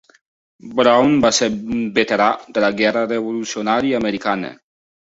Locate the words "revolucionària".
3.13-4.03